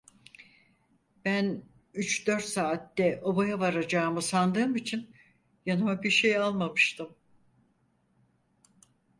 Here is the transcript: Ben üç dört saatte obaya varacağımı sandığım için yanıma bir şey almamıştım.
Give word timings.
Ben 1.25 1.63
üç 1.93 2.27
dört 2.27 2.43
saatte 2.45 3.19
obaya 3.23 3.59
varacağımı 3.59 4.21
sandığım 4.21 4.75
için 4.75 5.15
yanıma 5.65 6.03
bir 6.03 6.09
şey 6.11 6.37
almamıştım. 6.37 7.15